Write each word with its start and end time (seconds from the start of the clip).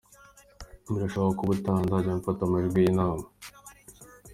Birashoboka 0.93 1.33
ko 1.37 1.41
ubutaha 1.45 1.79
nzajya 1.85 2.19
mfata 2.19 2.41
amajwi 2.45 2.77
y’inama. 2.83 3.25